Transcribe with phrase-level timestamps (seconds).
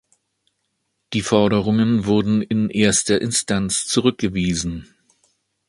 [1.13, 4.95] Die Forderungen wurden in erster Instanz zurückgewiesen.